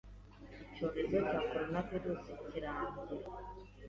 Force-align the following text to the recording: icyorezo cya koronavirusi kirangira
icyorezo 0.67 1.15
cya 1.27 1.37
koronavirusi 1.49 2.29
kirangira 2.49 3.27